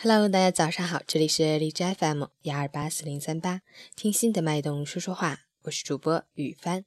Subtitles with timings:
[0.00, 3.62] Hello，大家早上好，这里是荔枝 FM 幺二八四零三八，
[3.96, 6.84] 听心的脉动说说话，我是主播雨帆。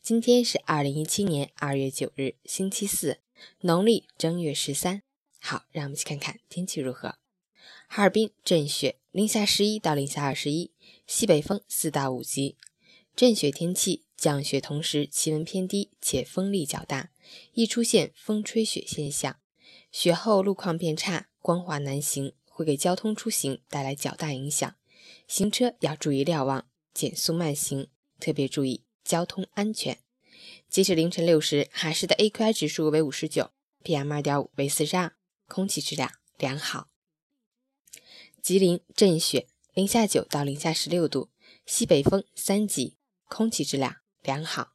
[0.00, 3.18] 今天是二零一七年二月九日，星期四，
[3.62, 5.02] 农历正月十三。
[5.40, 7.16] 好，让我们去看看天气如何。
[7.88, 10.70] 哈尔滨阵雪，零下十一到零下二十一，
[11.08, 12.56] 西北风四到五级。
[13.16, 17.10] 阵雪天气，降雪同时气温偏低且风力较大，
[17.54, 19.40] 易出现风吹雪现象。
[19.90, 22.32] 雪后路况变差，光滑难行。
[22.54, 24.76] 会给交通出行带来较大影响，
[25.26, 27.88] 行车要注意瞭望，减速慢行，
[28.20, 29.98] 特别注意交通安全。
[30.68, 33.50] 截止凌晨六时，哈市的 AQI 指数为五十九
[33.82, 35.16] ，PM 二点五为四十二，
[35.48, 36.88] 空气质量良好。
[38.40, 41.30] 吉林阵雪，零下九到零下十六度，
[41.66, 44.73] 西北风三级，空气质量良好。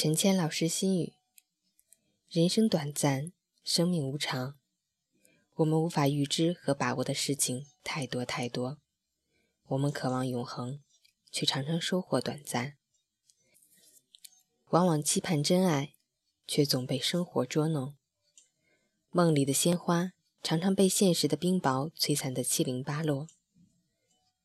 [0.00, 1.14] 陈谦老师心语：
[2.28, 3.32] 人生短暂，
[3.64, 4.56] 生命无常，
[5.56, 8.78] 我们无法预知和把握的事情太多太多。
[9.66, 10.80] 我们渴望永恒，
[11.32, 12.76] 却常常收获短暂；
[14.66, 15.94] 往往期盼真爱，
[16.46, 17.96] 却总被生活捉弄。
[19.10, 20.12] 梦里的鲜花，
[20.44, 23.26] 常常被现实的冰雹摧残得七零八落。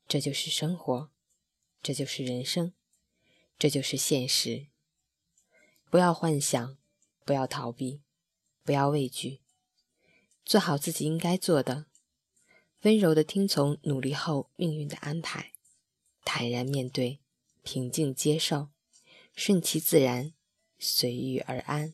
[0.07, 1.11] 这就是生活，
[1.83, 2.73] 这就是人生，
[3.59, 4.72] 这就是现实。
[5.93, 6.75] 不要幻想，
[7.23, 8.01] 不要逃避，
[8.63, 9.41] 不要畏惧，
[10.43, 11.85] 做好自己应该做的，
[12.81, 15.53] 温柔的听从努力后命运的安排，
[16.25, 17.19] 坦然面对，
[17.61, 18.69] 平静接受，
[19.35, 20.33] 顺其自然，
[20.79, 21.93] 随遇而安。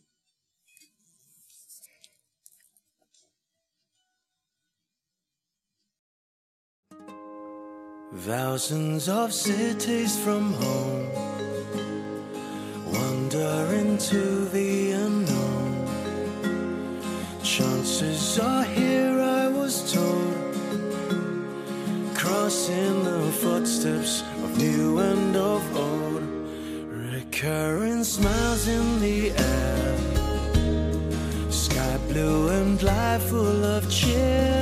[8.26, 11.29] Thousands of cities from home.
[13.30, 15.88] Wander into the unknown.
[17.44, 20.56] Chances are here, I was told.
[22.16, 26.24] Crossing the footsteps of new and of old.
[27.14, 29.98] Recurring smiles in the air.
[31.52, 34.59] Sky blue and life full of cheer.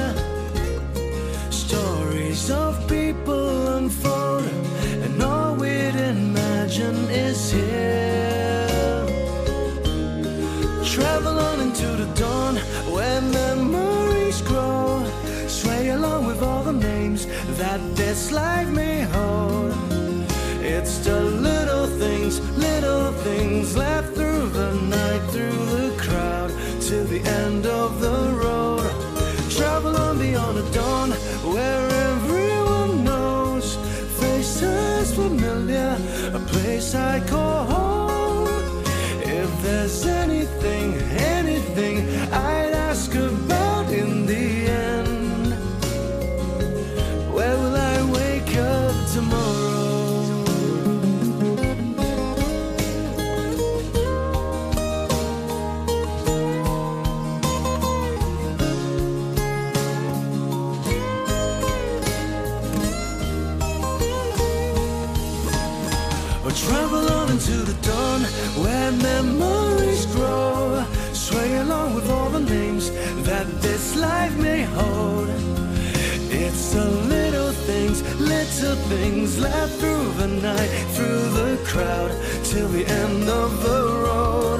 [17.57, 19.73] That this life may hold.
[20.61, 26.51] It's the little things, little things left through the night, through the crowd,
[26.81, 28.85] to the end of the road.
[29.49, 31.09] Travel on beyond the dawn
[31.53, 33.75] where everyone knows.
[34.19, 35.97] Faces familiar,
[36.33, 37.46] a place I call
[66.47, 68.21] Or travel on into the dawn
[68.63, 70.81] where memories grow.
[71.11, 72.89] Sway along with all the names
[73.27, 75.27] that this life may hold.
[76.31, 82.11] It's the little things, little things left through the night, through the crowd,
[82.45, 84.59] till the end of the road.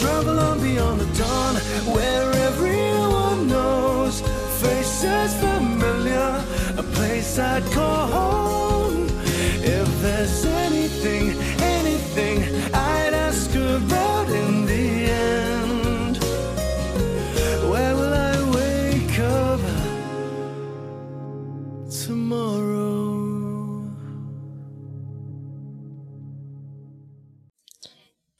[0.00, 1.56] Travel on beyond the dawn
[1.94, 4.22] where everyone knows.
[4.62, 6.42] Faces familiar,
[6.78, 8.07] a place I'd call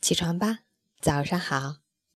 [0.09, 0.61] 起床吧，
[1.03, 1.88] 早上好。